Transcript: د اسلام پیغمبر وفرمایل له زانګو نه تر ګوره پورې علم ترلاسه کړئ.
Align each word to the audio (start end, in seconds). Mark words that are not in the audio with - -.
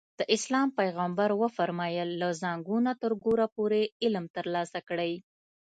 د 0.19 0.21
اسلام 0.35 0.67
پیغمبر 0.79 1.29
وفرمایل 1.41 2.09
له 2.21 2.29
زانګو 2.41 2.77
نه 2.87 2.93
تر 3.01 3.11
ګوره 3.23 3.47
پورې 3.55 3.81
علم 4.03 4.25
ترلاسه 4.35 4.79
کړئ. 4.89 5.13